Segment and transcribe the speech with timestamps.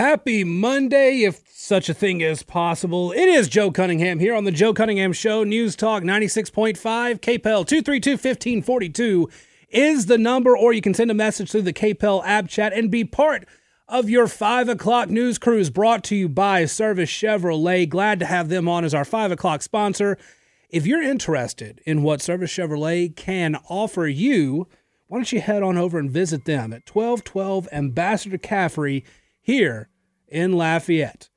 [0.00, 3.12] Happy Monday, if such a thing is possible.
[3.12, 5.44] It is Joe Cunningham here on the Joe Cunningham Show.
[5.44, 6.78] News Talk 96.5,
[7.20, 9.28] KPEL 232 1542
[9.68, 12.90] is the number, or you can send a message through the KPEL app chat and
[12.90, 13.46] be part
[13.88, 17.86] of your 5 o'clock news cruise brought to you by Service Chevrolet.
[17.86, 20.16] Glad to have them on as our 5 o'clock sponsor.
[20.70, 24.66] If you're interested in what Service Chevrolet can offer you,
[25.08, 29.04] why don't you head on over and visit them at 1212 Ambassador Caffrey
[29.42, 29.89] here
[30.30, 31.28] in Lafayette.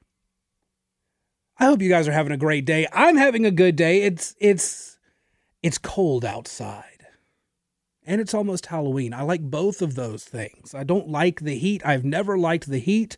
[1.59, 2.87] I hope you guys are having a great day.
[2.91, 4.01] I'm having a good day.
[4.03, 4.97] It's it's
[5.61, 6.85] it's cold outside.
[8.05, 9.13] And it's almost Halloween.
[9.13, 10.75] I like both of those things.
[10.75, 11.85] I don't like the heat.
[11.85, 13.15] I've never liked the heat.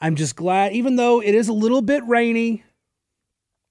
[0.00, 2.64] I'm just glad even though it is a little bit rainy,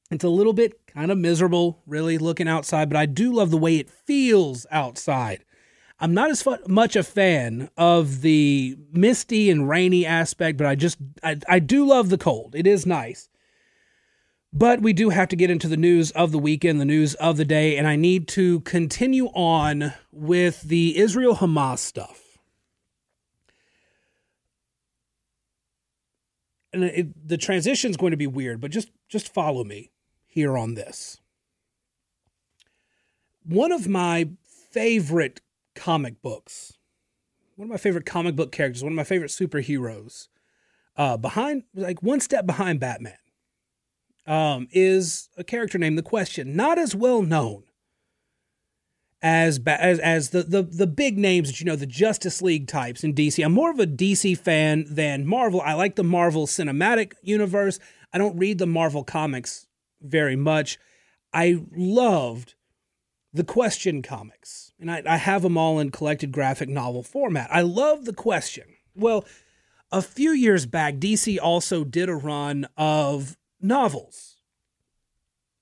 [0.09, 3.57] it's a little bit kind of miserable really looking outside, but I do love the
[3.57, 5.45] way it feels outside.
[5.99, 10.97] I'm not as much a fan of the misty and rainy aspect, but I just
[11.21, 12.55] I, I do love the cold.
[12.55, 13.29] It is nice.
[14.51, 17.37] But we do have to get into the news of the weekend, the news of
[17.37, 22.39] the day, and I need to continue on with the Israel Hamas stuff.
[26.73, 29.91] And it, the transition is going to be weird, but just just follow me
[30.25, 31.19] here on this.
[33.43, 34.29] One of my
[34.71, 35.41] favorite
[35.79, 36.73] comic books.
[37.55, 40.27] One of my favorite comic book characters, one of my favorite superheroes,
[40.97, 43.17] uh, behind like one step behind Batman,
[44.27, 46.55] um, is a character named the Question.
[46.55, 47.63] Not as well known
[49.21, 53.03] as as as the, the the big names that you know, the Justice League types
[53.03, 53.43] in DC.
[53.43, 55.61] I'm more of a DC fan than Marvel.
[55.61, 57.79] I like the Marvel Cinematic Universe.
[58.13, 59.67] I don't read the Marvel comics
[60.01, 60.77] very much.
[61.33, 62.55] I loved
[63.31, 67.49] the Question comics, and I, I have them all in collected graphic novel format.
[67.51, 68.65] I love the Question.
[68.95, 69.25] Well,
[69.91, 74.37] a few years back, DC also did a run of novels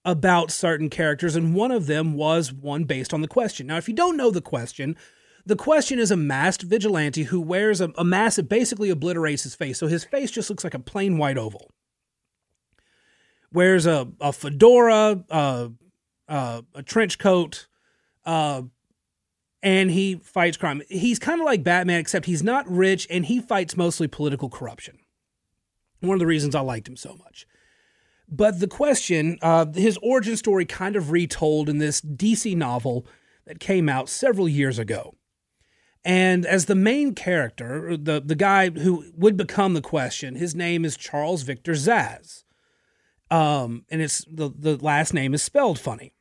[0.05, 3.67] about certain characters, and one of them was one based on the Question.
[3.67, 4.95] Now, if you don't know the Question,
[5.45, 9.55] the Question is a masked vigilante who wears a, a mask that basically obliterates his
[9.55, 11.71] face, so his face just looks like a plain white oval.
[13.51, 15.69] Wears a, a fedora, uh,
[16.27, 17.67] uh, a trench coat,
[18.25, 18.63] uh,
[19.63, 20.81] and he fights crime.
[20.87, 24.99] He's kind of like Batman, except he's not rich and he fights mostly political corruption.
[25.99, 27.47] One of the reasons I liked him so much.
[28.29, 33.07] But the question, uh, his origin story kind of retold in this DC novel
[33.45, 35.15] that came out several years ago.
[36.03, 40.85] And as the main character, the, the guy who would become the question, his name
[40.85, 42.43] is Charles Victor Szasz.
[43.29, 46.13] Um, and it's the, the last name is spelled funny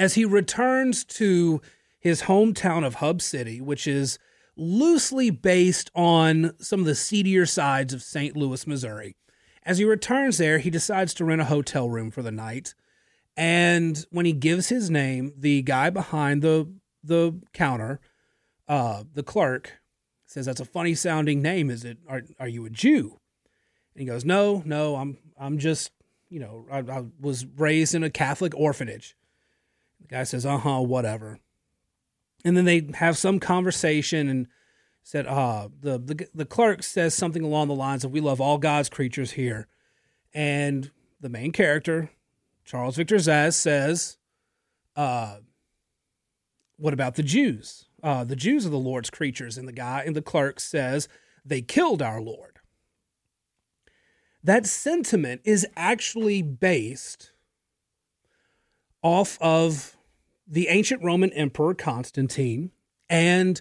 [0.00, 1.60] as he returns to
[1.98, 4.18] his hometown of Hub City, which is
[4.56, 8.34] loosely based on some of the seedier sides of St.
[8.34, 9.14] Louis, Missouri.
[9.62, 12.74] As he returns there, he decides to rent a hotel room for the night.
[13.36, 16.72] And when he gives his name, the guy behind the
[17.04, 18.00] the counter,
[18.68, 19.80] uh, the clerk,
[20.26, 21.68] says, "That's a funny sounding name.
[21.68, 21.98] Is it?
[22.08, 23.20] Are are you a Jew?"
[23.94, 24.96] And he goes, "No, no.
[24.96, 25.92] I'm I'm just
[26.30, 29.14] you know I, I was raised in a Catholic orphanage."
[30.00, 31.38] The guy says, "Uh huh, whatever."
[32.44, 34.46] And then they have some conversation and
[35.02, 38.58] said, "Ah, the, the the clerk says something along the lines of we love all
[38.58, 39.66] God's creatures here,"
[40.32, 40.90] and
[41.20, 42.10] the main character,
[42.64, 44.18] Charles Victor Szasz, says,
[44.96, 45.38] "Uh,
[46.76, 47.86] what about the Jews?
[48.02, 51.08] Uh, the Jews are the Lord's creatures." And the guy and the clerk says,
[51.44, 52.58] "They killed our Lord."
[54.42, 57.32] That sentiment is actually based
[59.02, 59.96] off of
[60.46, 62.70] the ancient Roman Emperor Constantine
[63.08, 63.60] and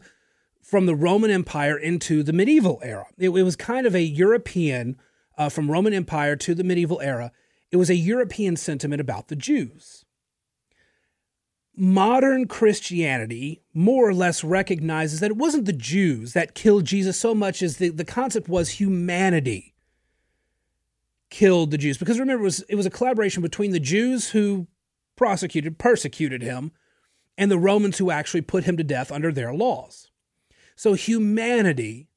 [0.62, 3.06] from the Roman Empire into the medieval era.
[3.18, 4.98] It, it was kind of a European,
[5.38, 7.32] uh, from Roman Empire to the medieval era,
[7.72, 10.06] it was a European sentiment about the Jews.
[11.76, 17.34] Modern Christianity more or less recognizes that it wasn't the Jews that killed Jesus so
[17.34, 19.76] much as the, the concept was humanity
[21.30, 21.98] killed the Jews.
[21.98, 24.68] Because remember, it was, it was a collaboration between the Jews who
[25.20, 26.72] prosecuted, persecuted him,
[27.38, 30.10] and the Romans who actually put him to death under their laws.
[30.78, 32.08] So humanity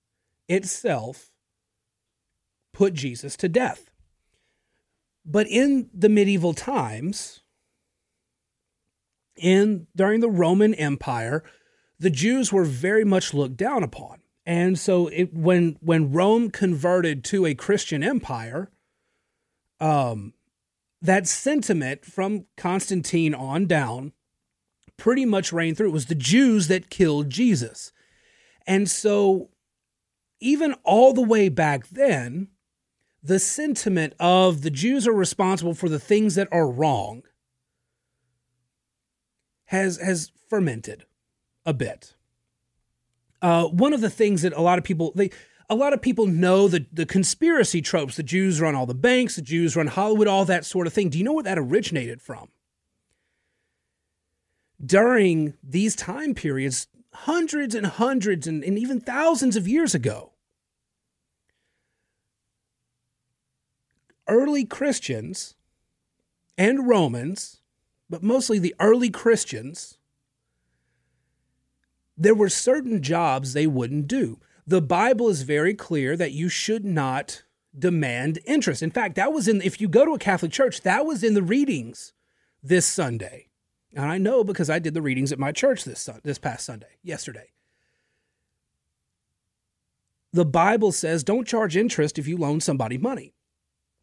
[0.49, 1.33] itself
[2.73, 3.91] put Jesus to death.
[5.27, 7.41] But in the medieval times,
[9.37, 11.43] in during the Roman Empire,
[11.99, 14.21] the Jews were very much looked down upon.
[14.47, 18.71] And so it, when when Rome converted to a Christian empire,
[19.81, 20.35] um,
[21.03, 24.13] that sentiment from Constantine on down
[24.97, 25.89] pretty much reigned through.
[25.89, 27.93] It was the Jews that killed Jesus.
[28.67, 29.51] And so
[30.41, 32.49] even all the way back then,
[33.23, 37.23] the sentiment of the Jews are responsible for the things that are wrong
[39.67, 41.05] has has fermented
[41.65, 42.15] a bit.
[43.41, 45.31] Uh, one of the things that a lot of people they
[45.69, 48.17] a lot of people know the the conspiracy tropes.
[48.17, 49.37] The Jews run all the banks.
[49.37, 50.29] The Jews run Hollywood.
[50.29, 51.09] All that sort of thing.
[51.09, 52.49] Do you know where that originated from?
[54.85, 60.33] During these time periods, hundreds and hundreds and, and even thousands of years ago,
[64.29, 65.55] early Christians
[66.59, 67.61] and Romans,
[68.11, 69.99] but mostly the early Christians,
[72.17, 74.39] there were certain jobs they wouldn't do.
[74.67, 77.43] The Bible is very clear that you should not
[77.77, 78.83] demand interest.
[78.83, 81.35] In fact, that was in, if you go to a Catholic church, that was in
[81.35, 82.13] the readings
[82.63, 83.49] this Sunday.
[83.95, 86.99] And I know because I did the readings at my church this, this past Sunday,
[87.03, 87.51] yesterday.
[90.33, 93.35] The Bible says don't charge interest if you loan somebody money.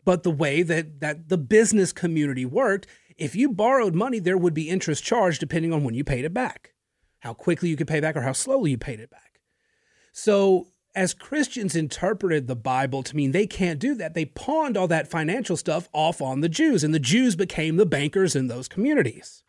[0.06, 4.53] But the way that, that the business community worked, if you borrowed money, there would
[4.53, 6.73] be interest charged depending on when you paid it back,
[7.19, 9.29] how quickly you could pay back or how slowly you paid it back.
[10.11, 14.88] So, as Christians interpreted the Bible to mean they can't do that, they pawned all
[14.88, 18.67] that financial stuff off on the Jews, and the Jews became the bankers in those
[18.67, 19.44] communities.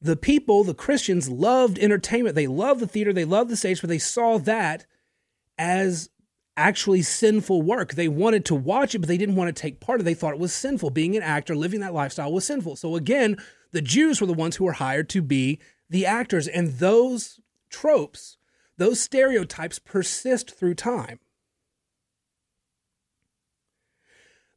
[0.00, 2.36] The people, the Christians, loved entertainment.
[2.36, 4.86] They loved the theater, they loved the stage, but they saw that
[5.58, 6.10] as
[6.56, 7.94] actually sinful work.
[7.94, 10.10] They wanted to watch it, but they didn't want to take part of it.
[10.10, 10.90] They thought it was sinful.
[10.90, 12.76] Being an actor, living that lifestyle was sinful.
[12.76, 13.36] So again,
[13.70, 16.48] the Jews were the ones who were hired to be the actors.
[16.48, 18.36] And those tropes,
[18.76, 21.20] those stereotypes persist through time.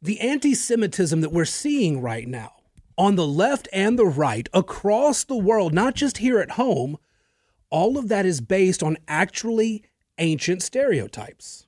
[0.02, 2.54] The anti Semitism that we're seeing right now
[2.98, 6.98] on the left and the right across the world, not just here at home,
[7.70, 9.84] all of that is based on actually
[10.18, 11.68] ancient stereotypes.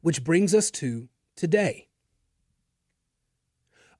[0.00, 1.88] Which brings us to today.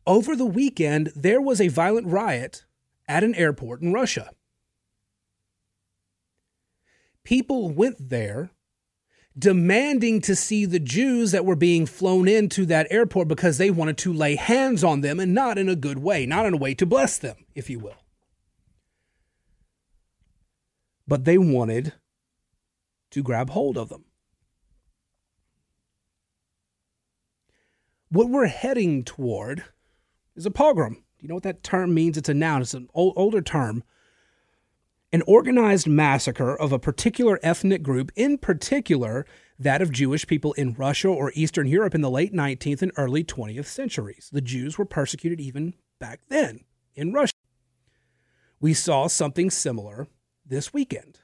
[0.06, 2.64] Over the weekend, there was a violent riot
[3.06, 4.30] at an airport in Russia.
[7.24, 8.50] People went there
[9.38, 13.96] demanding to see the Jews that were being flown into that airport because they wanted
[13.98, 16.74] to lay hands on them and not in a good way, not in a way
[16.74, 18.04] to bless them, if you will.
[21.06, 21.94] But they wanted
[23.10, 24.04] to grab hold of them.
[28.10, 29.64] What we're heading toward
[30.34, 30.94] is a pogrom.
[30.94, 32.16] Do you know what that term means?
[32.16, 33.84] It's a noun, it's an old, older term.
[35.12, 39.26] An organized massacre of a particular ethnic group, in particular
[39.58, 43.24] that of Jewish people in Russia or Eastern Europe in the late 19th and early
[43.24, 44.30] 20th centuries.
[44.32, 46.60] The Jews were persecuted even back then
[46.94, 47.34] in Russia.
[48.60, 50.06] We saw something similar
[50.46, 51.18] this weekend.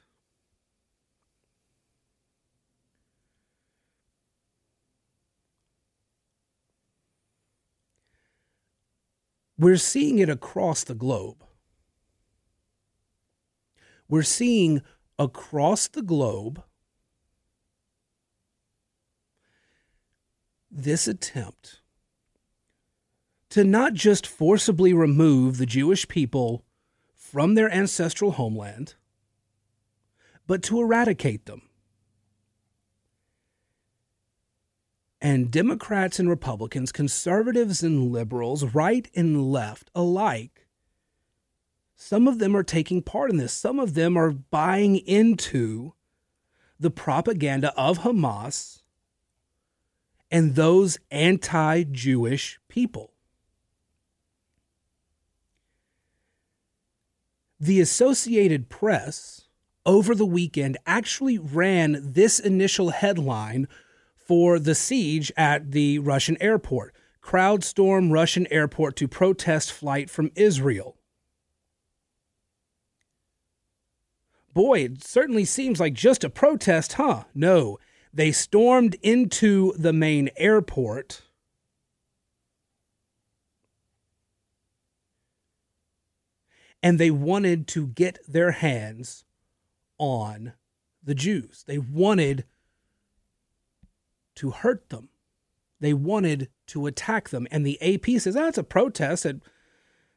[9.59, 11.46] We're seeing it across the globe.
[14.09, 14.83] We're seeing
[15.19, 16.63] across the globe
[20.71, 21.81] this attempt
[23.51, 26.65] to not just forcibly remove the Jewish people
[27.15, 28.95] from their ancestral homeland,
[30.47, 31.63] but to eradicate them.
[35.21, 40.66] And Democrats and Republicans, conservatives and liberals, right and left alike,
[41.97, 43.55] some of them are taking part in this.
[43.55, 45.95] Some of them are buying into
[46.79, 48.83] the propaganda of Hamas
[50.31, 53.15] and those anti Jewish people.
[57.59, 59.49] The Associated Press
[59.87, 63.67] over the weekend actually ran this initial headline
[64.15, 66.95] for the siege at the Russian airport.
[67.23, 70.96] Crowd storm Russian airport to protest flight from Israel.
[74.57, 77.25] Boy, it certainly seems like just a protest, huh?
[77.35, 77.79] No,
[78.11, 81.21] they stormed into the main airport.
[86.83, 89.27] And they wanted to get their hands
[89.99, 90.55] on
[91.05, 91.63] the Jews.
[91.67, 92.47] They wanted
[94.37, 95.11] to hurt them.
[95.81, 97.47] They wanted to attack them.
[97.51, 99.27] And the AP says, oh, a protest.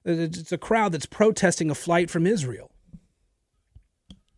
[0.05, 2.68] It's a crowd that's protesting a flight from Israel.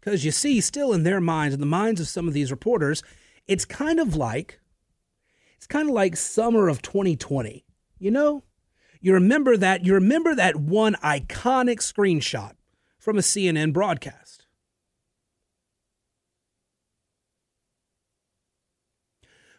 [0.02, 3.04] Because you see, still in their minds, in the minds of some of these reporters,
[3.48, 4.60] it's kind of like
[5.58, 7.64] it's kind of like summer of 2020.
[8.00, 8.44] You know,
[9.00, 12.54] you remember that you remember that one iconic screenshot
[12.98, 14.46] from a CNN broadcast.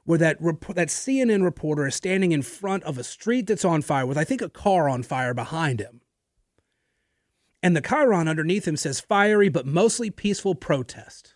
[0.04, 3.82] Where that rep- that CNN reporter is standing in front of a street that's on
[3.82, 6.01] fire with I think a car on fire behind him.
[7.62, 11.35] And the chyron underneath him says fiery but mostly peaceful protest.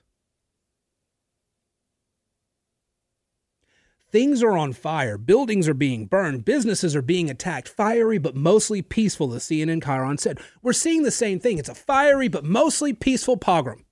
[4.11, 7.69] Things are on fire, buildings are being burned, businesses are being attacked.
[7.69, 10.41] Fiery but mostly peaceful, the CNN chyron said.
[10.63, 11.59] We're seeing the same thing.
[11.59, 13.87] It's a fiery but mostly peaceful pogrom.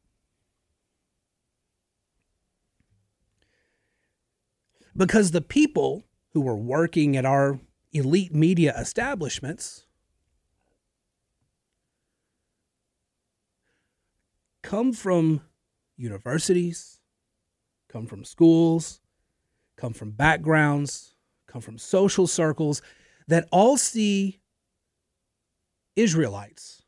[4.96, 7.60] because the people who were working at our
[7.92, 9.86] elite media establishments
[14.64, 15.42] come from
[15.96, 16.98] universities,
[17.88, 19.00] come from schools,
[19.76, 21.14] come from backgrounds,
[21.46, 22.80] come from social circles
[23.28, 24.40] that all see
[25.94, 26.82] Israelites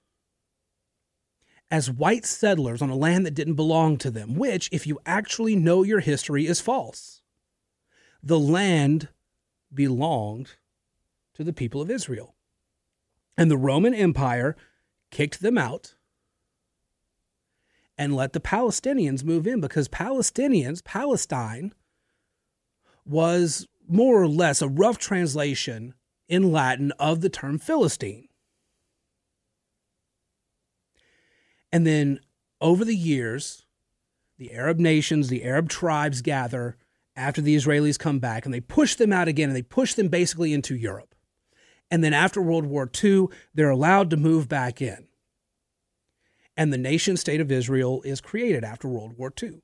[1.70, 5.54] as white settlers on a land that didn't belong to them, which, if you actually
[5.54, 7.22] know your history, is false
[8.22, 9.08] the land
[9.72, 10.56] belonged
[11.34, 12.34] to the people of Israel.
[13.36, 14.56] And the Roman Empire
[15.12, 15.94] kicked them out
[17.98, 21.72] and let the Palestinians move in because Palestinians, Palestine,
[23.04, 25.94] was more or less a rough translation
[26.28, 28.28] in Latin of the term Philistine.
[31.72, 32.20] And then
[32.60, 33.64] over the years,
[34.38, 36.76] the Arab nations, the Arab tribes gather
[37.14, 40.08] after the Israelis come back and they push them out again and they push them
[40.08, 41.14] basically into Europe.
[41.90, 45.05] And then after World War II, they're allowed to move back in.
[46.56, 49.60] And the nation state of Israel is created after World War II.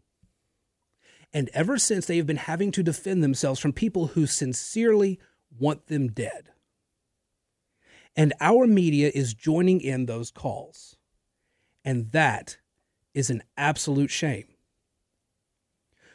[1.32, 5.18] And ever since, they have been having to defend themselves from people who sincerely
[5.58, 6.50] want them dead.
[8.14, 10.96] And our media is joining in those calls.
[11.84, 12.58] And that
[13.14, 14.46] is an absolute shame.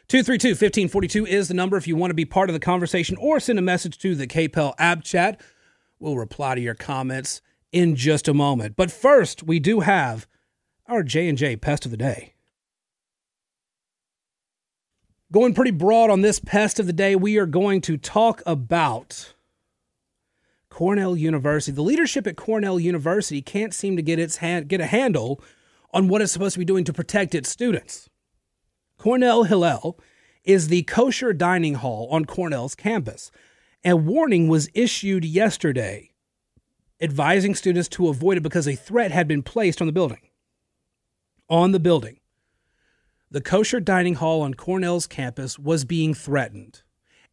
[0.08, 3.38] 232 1542 is the number if you want to be part of the conversation or
[3.38, 5.40] send a message to the KPEL app chat.
[5.98, 7.42] We'll reply to your comments
[7.72, 8.76] in just a moment.
[8.76, 10.26] But first, we do have
[10.88, 12.34] our J&J pest of the day.
[15.30, 19.34] Going pretty broad on this pest of the day, we are going to talk about
[20.70, 21.72] Cornell University.
[21.72, 25.42] The leadership at Cornell University can't seem to get its hand, get a handle
[25.92, 28.08] on what it's supposed to be doing to protect its students.
[28.96, 29.98] Cornell Hillel
[30.44, 33.30] is the kosher dining hall on Cornell's campus.
[33.84, 36.10] A warning was issued yesterday
[37.00, 40.27] advising students to avoid it because a threat had been placed on the building.
[41.48, 42.18] On the building.
[43.30, 46.82] The kosher dining hall on Cornell's campus was being threatened.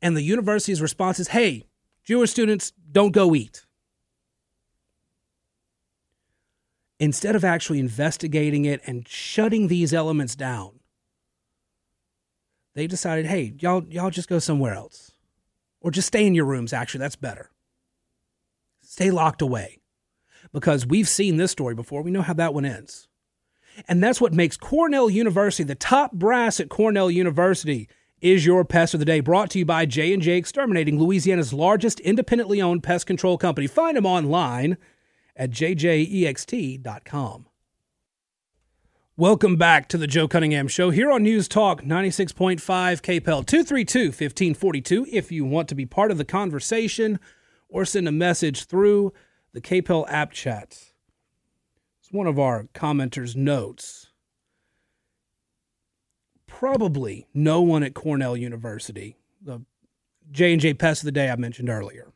[0.01, 1.65] And the university's response is hey,
[2.03, 3.65] Jewish students, don't go eat.
[6.99, 10.79] Instead of actually investigating it and shutting these elements down,
[12.73, 15.11] they decided, hey, y'all, y'all just go somewhere else.
[15.81, 16.99] Or just stay in your rooms, actually.
[16.99, 17.51] That's better.
[18.81, 19.79] Stay locked away.
[20.51, 22.01] Because we've seen this story before.
[22.01, 23.07] We know how that one ends.
[23.87, 27.87] And that's what makes Cornell University, the top brass at Cornell University,
[28.21, 29.19] is your pest of the day.
[29.19, 33.67] Brought to you by J&J Exterminating, Louisiana's largest independently owned pest control company.
[33.67, 34.77] Find them online
[35.35, 37.45] at jjext.com.
[39.17, 45.07] Welcome back to the Joe Cunningham Show here on News Talk 96.5 KPEL 232 1542.
[45.09, 47.19] If you want to be part of the conversation
[47.69, 49.13] or send a message through
[49.53, 50.94] the KPEL app chat,
[52.15, 54.11] one of our commenters' notes.
[56.47, 59.61] Probably no one at Cornell University, the
[60.31, 62.11] J&J Pest of the Day I mentioned earlier.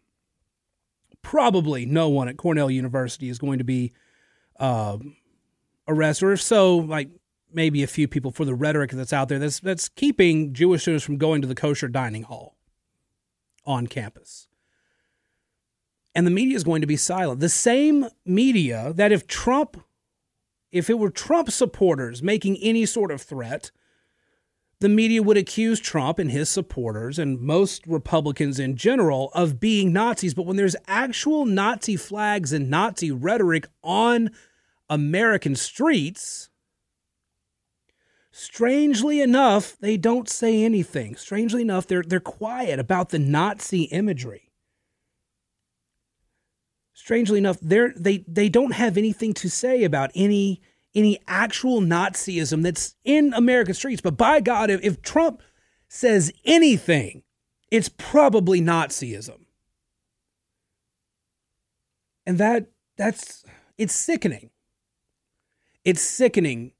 [1.22, 3.94] Probably no one at Cornell University is going to be.
[4.60, 4.98] Uh,
[5.90, 7.10] arrest, or if so, like
[7.52, 11.04] maybe a few people for the rhetoric that's out there that's that's keeping Jewish students
[11.04, 12.56] from going to the kosher dining hall
[13.66, 14.48] on campus.
[16.16, 17.40] And the media is going to be silent.
[17.40, 19.84] The same media that if Trump
[20.72, 23.72] if it were Trump supporters making any sort of threat,
[24.80, 29.92] the media would accuse Trump and his supporters and most Republicans in general of being
[29.92, 30.34] Nazis.
[30.34, 34.30] But when there's actual Nazi flags and Nazi rhetoric on
[34.90, 36.50] American streets,
[38.32, 41.16] strangely enough, they don't say anything.
[41.18, 44.49] Strangely enough, they're, they're quiet about the Nazi imagery.
[47.10, 50.62] Strangely enough, they're, they, they don't have anything to say about any,
[50.94, 54.00] any actual Nazism that's in American streets.
[54.00, 55.42] But by God, if, if Trump
[55.88, 57.24] says anything,
[57.72, 59.46] it's probably Nazism.
[62.28, 63.44] And that that's
[63.80, 64.52] it's sickening.
[65.84, 66.74] It's sickening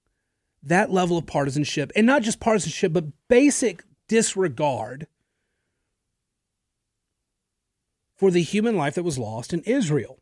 [0.62, 5.08] that level of partisanship, and not just partisanship, but basic disregard
[8.16, 10.19] for the human life that was lost in Israel.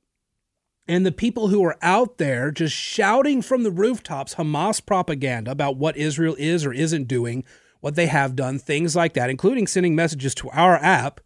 [0.88, 5.76] And the people who are out there just shouting from the rooftops Hamas propaganda about
[5.76, 7.44] what Israel is or isn't doing,
[7.82, 11.20] what they have done, things like that, including sending messages to our app,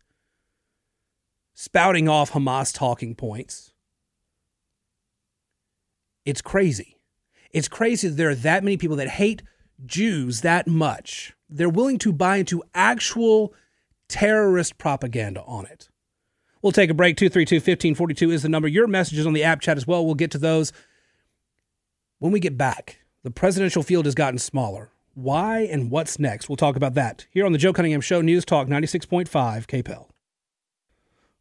[1.54, 3.74] spouting off Hamas talking points.
[6.26, 6.98] It's crazy.
[7.52, 9.44] It's crazy that there are that many people that hate
[9.86, 11.34] Jews that much.
[11.50, 13.54] They're willing to buy into actual
[14.08, 15.90] terrorist propaganda on it.
[16.62, 17.18] We'll take a break.
[17.18, 18.68] 232 1542 is the number.
[18.68, 20.06] Your messages on the app chat as well.
[20.06, 20.72] We'll get to those
[22.20, 23.00] when we get back.
[23.24, 24.92] The presidential field has gotten smaller.
[25.14, 26.50] Why and what's next?
[26.50, 30.08] We'll talk about that here on the Joe Cunningham Show, News Talk 96.5 KPEL.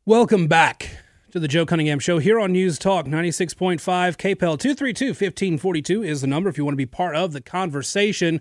[0.04, 0.98] Welcome back
[1.30, 4.58] to the Joe Cunningham Show here on News Talk 96.5 KPEL.
[4.58, 8.40] 232 1542 is the number if you want to be part of the conversation.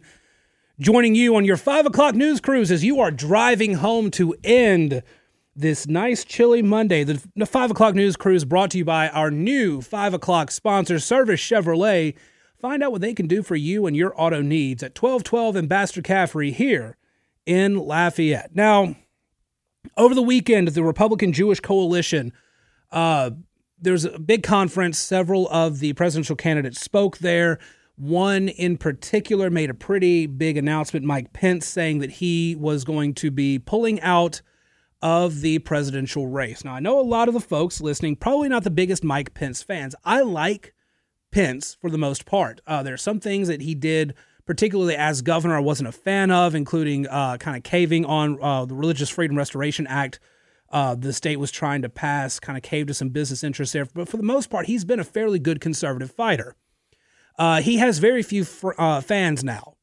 [0.80, 5.04] Joining you on your 5 o'clock news cruise as you are driving home to end
[5.56, 7.04] this nice chilly Monday.
[7.04, 10.52] The, the 5 o'clock news crew is brought to you by our new 5 o'clock
[10.52, 12.16] sponsor, Service Chevrolet.
[12.62, 16.02] Find out what they can do for you and your auto needs at 1212 Ambassador
[16.02, 16.98] Caffrey here
[17.46, 18.54] in Lafayette.
[18.54, 18.96] Now,
[19.98, 22.34] over the weekend, the Republican Jewish Coalition,
[22.92, 23.32] uh,
[23.82, 25.00] there's a big conference.
[25.00, 27.60] Several of the presidential candidates spoke there.
[27.96, 33.14] One in particular made a pretty big announcement, Mike Pence, saying that he was going
[33.16, 34.42] to be pulling out
[35.02, 36.64] of the presidential race.
[36.64, 39.64] Now, I know a lot of the folks listening, probably not the biggest Mike Pence
[39.64, 39.96] fans.
[40.04, 40.74] I like
[41.32, 42.62] Pence for the most part.
[42.68, 44.14] Uh, there are some things that he did,
[44.46, 48.66] particularly as governor, I wasn't a fan of, including uh, kind of caving on uh,
[48.66, 50.20] the Religious Freedom Restoration Act.
[50.72, 53.86] Uh, the state was trying to pass, kind of caved to some business interests there.
[53.86, 56.56] But for the most part, he's been a fairly good conservative fighter.
[57.38, 59.76] Uh, he has very few fr- uh, fans now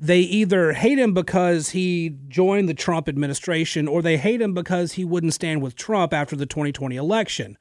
[0.00, 4.92] they either hate him because he joined the Trump administration or they hate him because
[4.92, 7.58] he wouldn't stand with Trump after the 2020 election.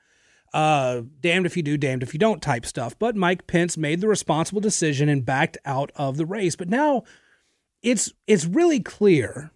[0.54, 2.98] Uh, damned if you do, damned if you don't type stuff.
[2.98, 6.56] But Mike Pence made the responsible decision and backed out of the race.
[6.56, 7.04] But now
[7.84, 9.52] it's it's really clear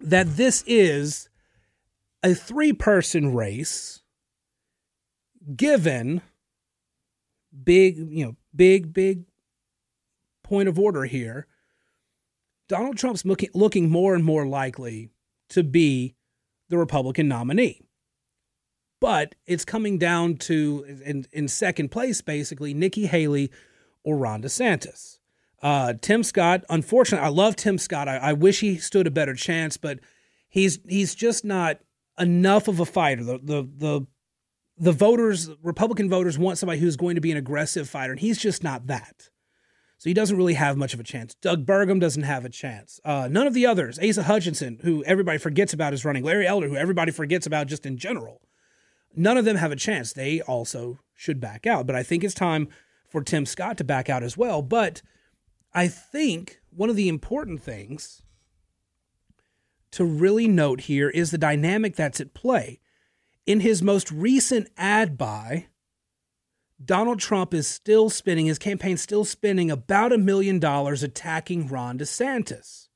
[0.00, 1.28] that this is
[2.22, 4.00] a three person race
[5.54, 6.22] given
[7.62, 9.24] big, you know, big, big
[10.42, 11.46] point of order here
[12.70, 15.10] Donald Trump's looking, looking more and more likely
[15.48, 16.14] to be
[16.68, 17.82] the Republican nominee.
[19.00, 23.50] But it's coming down to, in, in second place, basically, Nikki Haley
[24.04, 25.18] or Ron DeSantis.
[25.60, 28.06] Uh, Tim Scott, unfortunately, I love Tim Scott.
[28.06, 29.98] I, I, wish he stood a better chance, but
[30.48, 31.80] he's he's just not
[32.18, 33.24] enough of a fighter.
[33.24, 34.06] The the the
[34.78, 38.38] the voters, Republican voters, want somebody who's going to be an aggressive fighter, and he's
[38.38, 39.28] just not that.
[40.00, 41.34] So he doesn't really have much of a chance.
[41.34, 43.00] Doug Burgum doesn't have a chance.
[43.04, 46.68] Uh, none of the others, Asa Hutchinson, who everybody forgets about is running, Larry Elder,
[46.68, 48.40] who everybody forgets about just in general,
[49.14, 50.14] none of them have a chance.
[50.14, 51.86] They also should back out.
[51.86, 52.68] But I think it's time
[53.10, 54.62] for Tim Scott to back out as well.
[54.62, 55.02] But
[55.74, 58.22] I think one of the important things
[59.90, 62.80] to really note here is the dynamic that's at play.
[63.44, 65.66] In his most recent ad buy,
[66.82, 71.98] Donald Trump is still spending, his campaign still spending about a million dollars attacking Ron
[71.98, 72.88] DeSantis.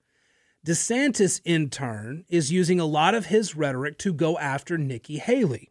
[0.66, 5.70] DeSantis, in turn, is using a lot of his rhetoric to go after Nikki Haley.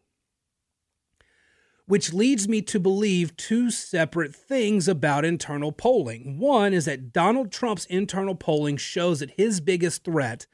[1.86, 6.38] Which leads me to believe two separate things about internal polling.
[6.38, 10.46] One is that Donald Trump's internal polling shows that his biggest threat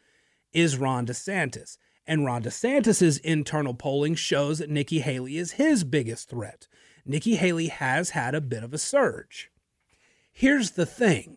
[0.53, 1.77] is Ron DeSantis.
[2.07, 6.67] And Ron DeSantis' internal polling shows that Nikki Haley is his biggest threat.
[7.05, 9.51] Nikki Haley has had a bit of a surge.
[10.33, 11.37] Here's the thing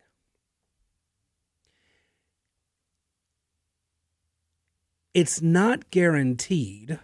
[5.14, 7.00] it's not guaranteed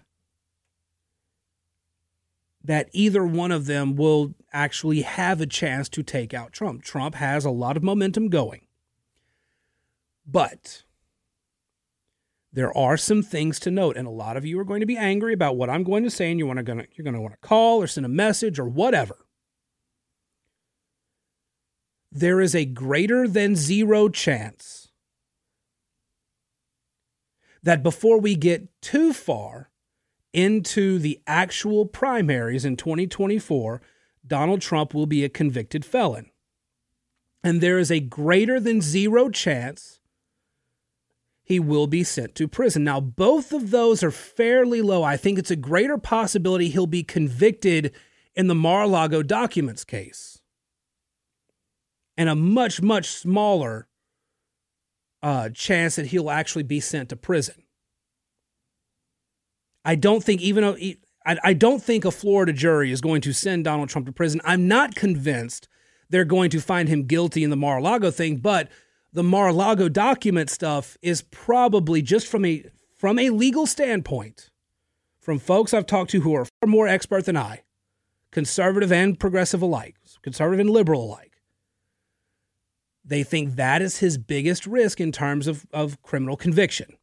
[2.63, 6.83] that either one of them will actually have a chance to take out Trump.
[6.83, 8.61] Trump has a lot of momentum going.
[10.25, 10.83] But
[12.51, 14.97] there are some things to note, and a lot of you are going to be
[14.97, 17.33] angry about what I'm going to say, and you want to you're going to want
[17.33, 19.25] to call or send a message or whatever.
[22.11, 24.89] There is a greater than zero chance
[27.61, 29.69] that before we get too far
[30.33, 33.81] into the actual primaries in 2024,
[34.25, 36.31] Donald Trump will be a convicted felon.
[37.43, 39.98] And there is a greater than zero chance
[41.49, 42.83] he will be sent to prison.
[42.83, 45.01] Now, both of those are fairly low.
[45.01, 47.91] I think it's a greater possibility he'll be convicted
[48.35, 50.39] in the Mar a Lago documents case,
[52.15, 53.87] and a much, much smaller
[55.23, 57.63] uh, chance that he'll actually be sent to prison.
[59.83, 60.77] I don't think even though
[61.25, 64.39] I, I don't think a Florida jury is going to send Donald Trump to prison.
[64.45, 65.67] I'm not convinced
[66.11, 68.69] they're going to find him guilty in the Mar-a-Lago thing, but
[69.11, 72.63] the Mar-a-Lago document stuff is probably just from a
[72.95, 74.49] from a legal standpoint,
[75.19, 77.63] from folks I've talked to who are far more expert than I,
[78.31, 81.41] conservative and progressive alike, conservative and liberal alike.
[83.05, 86.97] They think that is his biggest risk in terms of, of criminal conviction.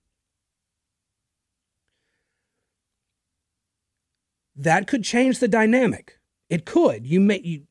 [4.56, 6.18] that could change the dynamic.
[6.48, 7.06] It could.
[7.06, 7.62] You may you,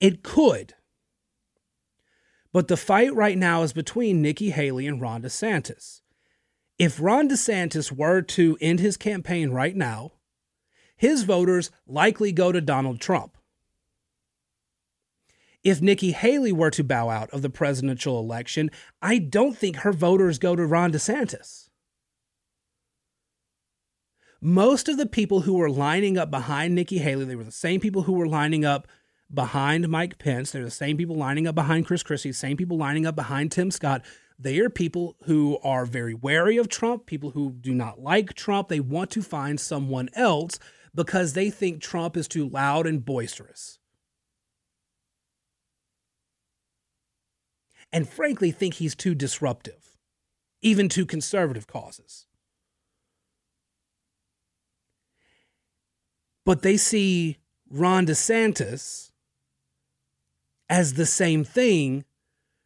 [0.00, 0.74] it could.
[2.52, 6.00] But the fight right now is between Nikki Haley and Ron DeSantis.
[6.78, 10.12] If Ron DeSantis were to end his campaign right now,
[10.96, 13.36] his voters likely go to Donald Trump.
[15.62, 18.70] If Nikki Haley were to bow out of the presidential election,
[19.02, 21.70] I don't think her voters go to Ron DeSantis
[24.40, 27.80] most of the people who were lining up behind Nikki Haley, they were the same
[27.80, 28.88] people who were lining up
[29.32, 30.50] behind Mike Pence.
[30.50, 33.70] They're the same people lining up behind Chris Christie, same people lining up behind Tim
[33.70, 34.02] Scott.
[34.38, 38.68] They are people who are very wary of Trump, people who do not like Trump.
[38.68, 40.58] They want to find someone else
[40.94, 43.78] because they think Trump is too loud and boisterous.
[47.92, 49.96] And frankly, think he's too disruptive,
[50.62, 52.26] even to conservative causes.
[56.50, 57.36] but they see
[57.70, 59.09] Ron DeSantis
[60.70, 62.04] as the same thing,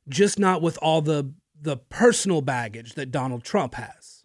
[0.09, 4.25] just not with all the the personal baggage that Donald Trump has.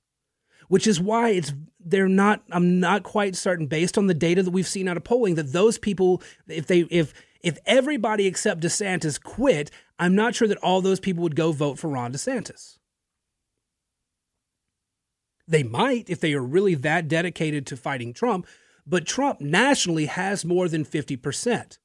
[0.68, 4.52] Which is why it's they're not I'm not quite certain based on the data that
[4.52, 9.20] we've seen out of polling that those people if they if if everybody except DeSantis
[9.24, 12.78] quit, I'm not sure that all those people would go vote for Ron DeSantis.
[15.48, 18.46] They might if they are really that dedicated to fighting Trump,
[18.86, 21.78] but Trump nationally has more than 50%.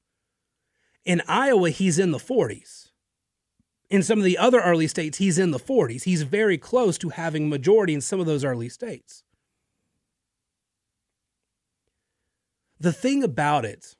[1.05, 2.89] In Iowa, he's in the 40s.
[3.89, 6.03] In some of the other early states, he's in the 40s.
[6.03, 9.23] He's very close to having majority in some of those early states.
[12.79, 13.95] The thing about it,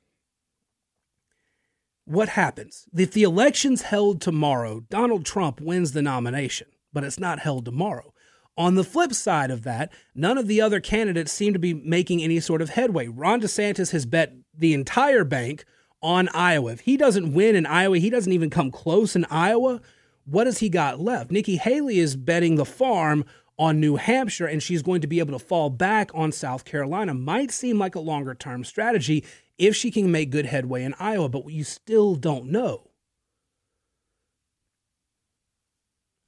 [2.04, 2.86] what happens?
[2.96, 8.12] If the election's held tomorrow, Donald Trump wins the nomination, but it's not held tomorrow.
[8.58, 12.22] On the flip side of that, none of the other candidates seem to be making
[12.22, 13.06] any sort of headway.
[13.06, 15.64] Ron DeSantis has bet the entire bank
[16.02, 16.72] on Iowa.
[16.72, 19.80] If he doesn't win in Iowa, he doesn't even come close in Iowa.
[20.24, 21.30] What has he got left?
[21.30, 23.24] Nikki Haley is betting the farm
[23.58, 27.14] on New Hampshire, and she's going to be able to fall back on South Carolina.
[27.14, 29.24] Might seem like a longer term strategy
[29.58, 32.90] if she can make good headway in Iowa, but you still don't know.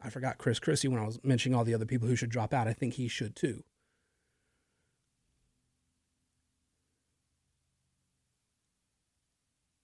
[0.01, 2.55] I forgot Chris Christie when I was mentioning all the other people who should drop
[2.55, 2.69] out.
[2.69, 3.65] I think he should too.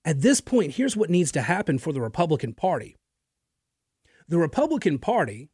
[0.05, 2.97] At this point, here's what needs to happen for the Republican Party.
[4.29, 5.49] The Republican Party,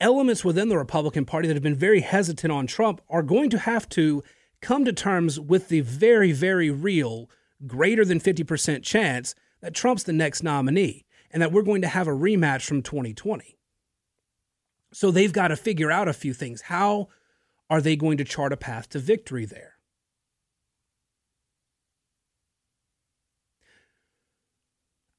[0.00, 3.58] elements within the Republican Party that have been very hesitant on Trump, are going to
[3.58, 4.22] have to
[4.60, 7.28] come to terms with the very, very real,
[7.66, 12.08] greater than 50% chance that Trump's the next nominee and that we're going to have
[12.08, 13.58] a rematch from 2020.
[14.92, 16.62] So they've got to figure out a few things.
[16.62, 17.08] How
[17.70, 19.71] are they going to chart a path to victory there?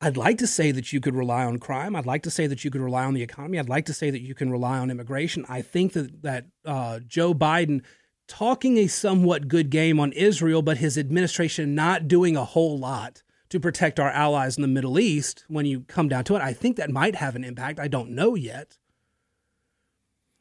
[0.03, 1.95] I'd like to say that you could rely on crime.
[1.95, 3.57] I'd like to say that you could rely on the economy.
[3.57, 5.45] I'd like to say that you can rely on immigration.
[5.47, 7.83] I think that that uh, Joe Biden
[8.27, 13.23] talking a somewhat good game on Israel, but his administration not doing a whole lot
[13.47, 15.45] to protect our allies in the Middle East.
[15.47, 17.79] When you come down to it, I think that might have an impact.
[17.79, 18.77] I don't know yet.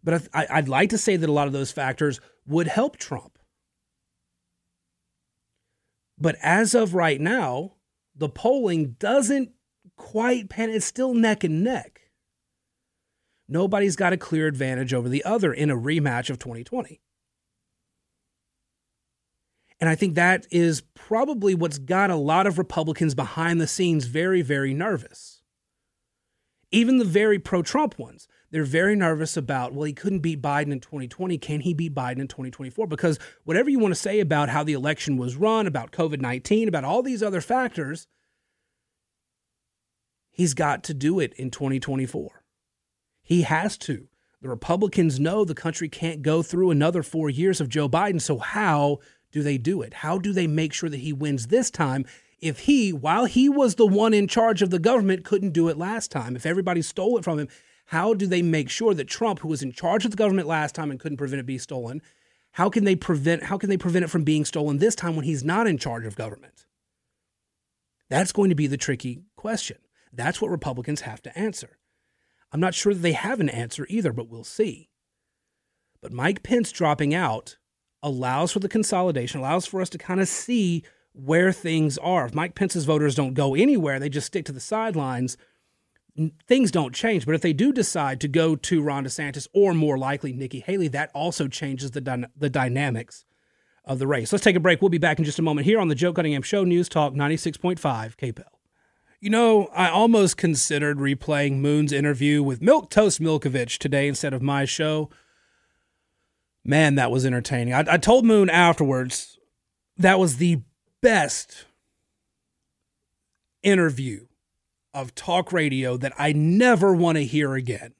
[0.03, 3.39] But I, would like to say that a lot of those factors would help Trump.
[6.19, 7.75] But as of right now,
[8.15, 9.51] the polling doesn't
[9.97, 10.71] quite pan.
[10.71, 12.01] It's still neck and neck.
[13.49, 17.01] Nobody's got a clear advantage over the other in a rematch of 2020.
[19.81, 24.07] And I think that is probably what's got a lot of Republicans behind the scenes
[24.07, 25.43] very, very nervous.
[26.71, 30.73] Even the very pro Trump ones they're very nervous about, well, he couldn't beat Biden
[30.73, 31.39] in 2020.
[31.39, 32.87] Can he beat Biden in 2024?
[32.87, 36.69] Because whatever you want to say about how the election was run, about COVID 19,
[36.69, 38.07] about all these other factors,
[40.31, 42.45] he's got to do it in 2024.
[43.23, 44.09] He has to.
[44.43, 48.21] The Republicans know the country can't go through another four years of Joe Biden.
[48.21, 48.99] So, how
[49.31, 49.95] do they do it?
[49.95, 52.05] How do they make sure that he wins this time
[52.39, 55.79] if he, while he was the one in charge of the government, couldn't do it
[55.79, 56.37] last time?
[56.37, 57.49] If everybody stole it from him,
[57.93, 60.75] how do they make sure that Trump, who was in charge of the government last
[60.75, 62.01] time and couldn't prevent it being stolen,
[62.53, 65.27] How can they prevent how can they prevent it from being stolen this time when
[65.27, 66.65] he's not in charge of government?
[68.09, 69.77] That's going to be the tricky question.
[70.11, 71.77] That's what Republicans have to answer.
[72.51, 74.89] I'm not sure that they have an answer either, but we'll see.
[76.01, 77.59] But Mike Pence dropping out
[78.03, 82.25] allows for the consolidation, allows for us to kind of see where things are.
[82.25, 85.37] If Mike Pence's voters don't go anywhere, they just stick to the sidelines,
[86.47, 87.27] things don't change.
[87.27, 90.89] But if they do decide to go to Ron DeSantis or more likely Nikki Haley,
[90.89, 93.25] that also changes the, the dynamics
[93.85, 94.33] of the race.
[94.33, 94.81] Let's take a break.
[94.81, 97.15] We'll be back in just a moment here on the Joe Cunningham Show, News Talk
[97.15, 97.79] 96.5
[98.17, 98.45] KPEL.
[99.21, 104.43] You know, I almost considered replaying Moon's interview with Milk Toast Milkovich today instead of
[104.43, 105.11] my show.
[106.65, 107.73] Man, that was entertaining.
[107.73, 109.39] I, I told Moon afterwards
[109.97, 110.63] that was the
[111.01, 111.67] best
[113.63, 114.27] interview
[114.95, 117.95] of talk radio that I never want to hear again.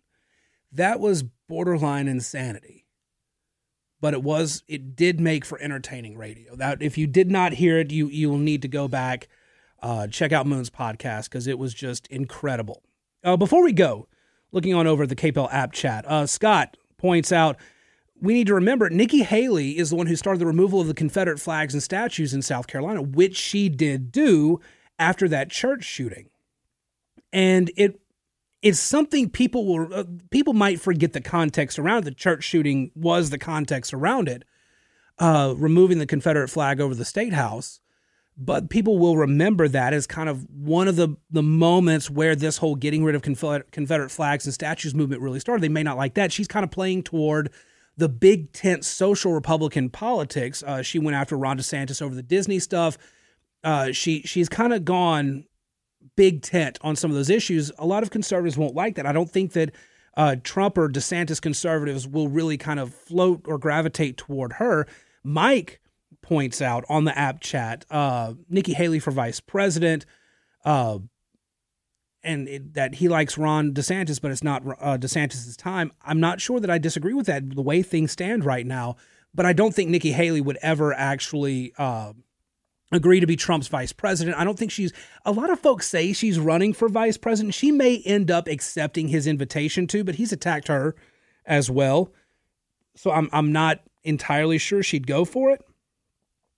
[0.71, 2.87] That was borderline insanity.
[4.01, 6.57] But it was it did make for entertaining radio.
[6.57, 9.29] That if you did not hear it, you you will need to go back,
[9.81, 12.83] uh, check out Moon's podcast because it was just incredible.
[13.23, 14.09] Uh, before we go,
[14.51, 17.57] looking on over the KPEL app chat, uh, Scott points out
[18.21, 20.95] we need to remember Nikki Haley is the one who started the removal of the
[20.95, 24.61] Confederate flags and statues in South Carolina, which she did do
[24.99, 26.29] after that church shooting.
[27.33, 28.01] And it
[28.63, 33.31] it's something people will uh, people might forget the context around the church shooting was
[33.31, 34.45] the context around it,
[35.19, 37.81] uh, removing the Confederate flag over the state house.
[38.37, 42.59] But people will remember that as kind of one of the the moments where this
[42.59, 45.63] whole getting rid of Confederate, Confederate flags and statues movement really started.
[45.63, 46.33] They may not like that.
[46.33, 47.51] She's kind of playing toward
[47.97, 50.63] the big tent social Republican politics.
[50.63, 52.97] Uh, she went after Ron DeSantis over the Disney stuff.
[53.63, 55.45] Uh, she she's kind of gone
[56.17, 57.73] big tent on some of those issues.
[57.79, 59.07] A lot of conservatives won't like that.
[59.07, 59.73] I don't think that
[60.17, 64.87] uh, Trump or DeSantis conservatives will really kind of float or gravitate toward her.
[65.25, 65.81] Mike
[66.21, 70.07] points out on the app chat uh, Nikki Haley for vice president.
[70.65, 70.99] Uh,
[72.25, 75.93] and it, that he likes Ron DeSantis, but it's not uh, DeSantis' time.
[76.03, 78.97] I'm not sure that I disagree with that the way things stand right now,
[79.35, 82.13] but I don't think Nikki Haley would ever actually uh,
[82.93, 84.37] agree to be Trump's vice president.
[84.37, 84.93] I don't think she's.
[85.25, 87.55] A lot of folks say she's running for vice president.
[87.55, 90.95] She may end up accepting his invitation to, but he's attacked her
[91.47, 92.13] as well.
[92.95, 95.65] So I'm I'm not entirely sure she'd go for it.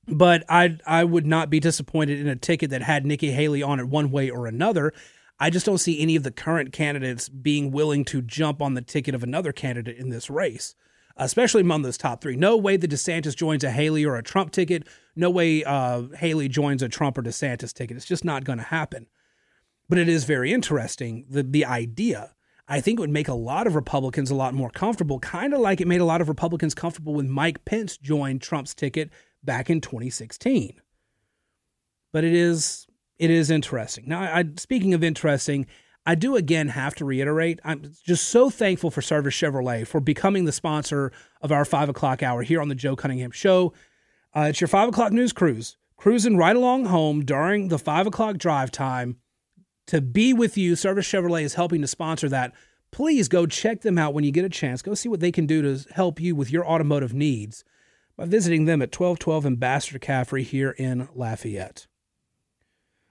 [0.07, 3.81] But I I would not be disappointed in a ticket that had Nikki Haley on
[3.81, 4.92] it one way or another.
[5.40, 8.83] I just don't see any of the current candidates being willing to jump on the
[8.83, 10.75] ticket of another candidate in this race,
[11.16, 12.37] especially among those top three.
[12.37, 14.87] No way the DeSantis joins a Haley or a Trump ticket.
[15.14, 17.96] No way uh, Haley joins a Trump or DeSantis ticket.
[17.96, 19.07] It's just not going to happen.
[19.88, 22.35] But it is very interesting the the idea.
[22.66, 25.61] I think it would make a lot of Republicans a lot more comfortable, kind of
[25.61, 29.11] like it made a lot of Republicans comfortable when Mike Pence joined Trump's ticket
[29.42, 30.81] back in 2016.
[32.11, 32.87] But it is
[33.18, 34.05] it is interesting.
[34.07, 35.66] Now, I, speaking of interesting,
[36.06, 40.44] I do again have to reiterate, I'm just so thankful for Service Chevrolet for becoming
[40.44, 43.72] the sponsor of our five o'clock hour here on the Joe Cunningham Show.
[44.36, 48.36] Uh, it's your five o'clock news cruise, cruising right along home during the five o'clock
[48.36, 49.16] drive time.
[49.88, 52.52] To be with you, Service Chevrolet is helping to sponsor that.
[52.90, 54.82] Please go check them out when you get a chance.
[54.82, 57.64] Go see what they can do to help you with your automotive needs
[58.16, 61.86] by visiting them at 1212 Ambassador Caffrey here in Lafayette.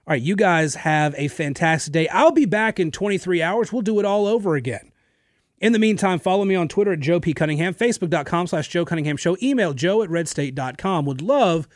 [0.06, 2.08] All right, you guys have a fantastic day.
[2.08, 3.72] I'll be back in 23 hours.
[3.72, 4.92] We'll do it all over again.
[5.58, 7.32] In the meantime, follow me on Twitter at Joe P.
[7.32, 11.06] Cunningham, Facebook.com slash Joe Cunningham Show, email joe at redstate.com.
[11.06, 11.66] Would love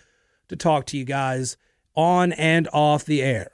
[0.49, 1.57] to talk to you guys
[1.95, 3.51] on and off the air.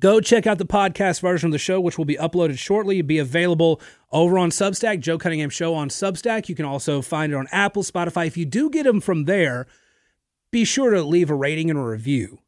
[0.00, 3.02] Go check out the podcast version of the show, which will be uploaded shortly.
[3.02, 6.48] Be available over on Substack, Joe Cunningham Show on Substack.
[6.48, 8.26] You can also find it on Apple, Spotify.
[8.26, 9.68] If you do get them from there,
[10.50, 12.40] be sure to leave a rating and a review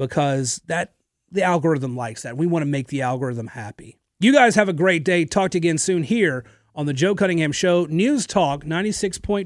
[0.00, 0.94] because that
[1.30, 2.34] the algorithm likes that.
[2.36, 3.98] We want to make the algorithm happy.
[4.18, 5.26] You guys have a great day.
[5.26, 6.42] Talk to you again soon here
[6.74, 9.44] on the Joe Cunningham Show, News Talk 96.5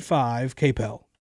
[0.54, 1.04] KPEL.